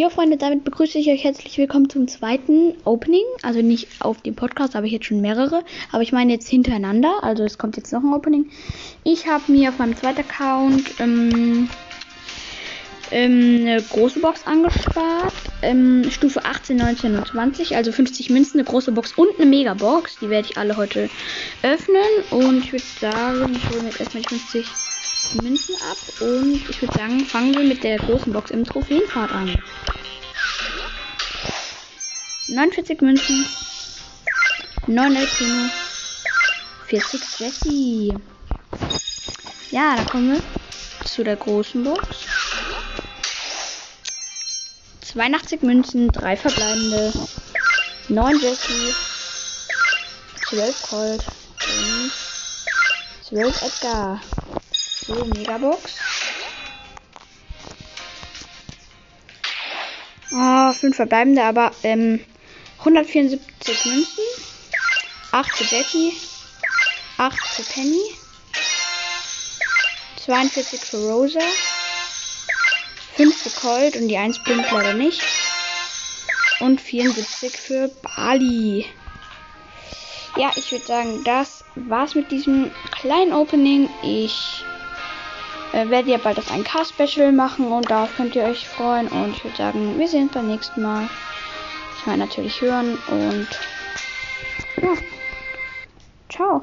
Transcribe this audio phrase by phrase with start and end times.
[0.00, 3.24] Jo Freunde, damit begrüße ich euch herzlich willkommen zum zweiten Opening.
[3.42, 5.64] Also nicht auf dem Podcast, habe ich jetzt schon mehrere.
[5.90, 7.12] Aber ich meine jetzt hintereinander.
[7.22, 8.48] Also es kommt jetzt noch ein Opening.
[9.02, 11.68] Ich habe mir auf meinem zweiten Account ähm,
[13.10, 15.34] ähm, eine große Box angespart.
[15.62, 17.74] Ähm, Stufe 18, 19 und 20.
[17.74, 20.20] Also 50 Münzen, eine große Box und eine Megabox.
[20.20, 21.10] Die werde ich alle heute
[21.64, 22.06] öffnen.
[22.30, 24.64] Und ich würde sagen, ich hole mir jetzt erstmal die 50
[25.42, 25.98] Münzen ab.
[26.20, 29.62] Und ich würde sagen, fangen wir mit der großen Box im Trophäenpfad an.
[32.48, 33.46] 49 Münzen.
[34.86, 35.70] 9 El Primo.
[36.86, 38.14] 40 Jessie.
[39.70, 40.42] Ja, da kommen wir
[41.06, 42.06] zu der großen Box.
[45.12, 47.12] 82 Münzen, 3 verbleibende,
[48.08, 48.94] 9 Jessie,
[50.48, 51.24] 12 Colt
[51.66, 52.12] und
[53.28, 54.20] 12 Edgar.
[55.08, 55.96] So, Megabox.
[60.32, 62.20] Ah, 5 verbleibende, aber ähm,
[62.80, 64.24] 174 Münzen,
[65.32, 66.12] 8 für Jackie,
[67.16, 68.02] 8 für Penny,
[70.26, 71.40] 42 für Rosa,
[73.16, 75.22] 5 für Colt und die 1 blinkt leider nicht.
[76.60, 78.84] Und 74 für Bali.
[80.36, 83.88] Ja, ich würde sagen, das war's mit diesem kleinen Opening.
[84.02, 84.64] Ich
[85.72, 89.08] äh, werde ja bald das 1K-Special machen und darauf könnt ihr euch freuen.
[89.08, 91.08] Und ich würde sagen, wir sehen uns beim nächsten Mal.
[91.98, 93.48] Ich meine natürlich hören und
[94.82, 94.94] ja.
[96.28, 96.62] Ciao.